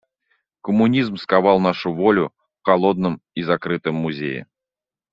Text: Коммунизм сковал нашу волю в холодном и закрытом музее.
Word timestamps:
Коммунизм 0.63 1.17
сковал 1.17 1.59
нашу 1.59 1.93
волю 1.93 2.33
в 2.61 2.65
холодном 2.65 3.21
и 3.35 3.43
закрытом 3.43 3.93
музее. 3.93 4.47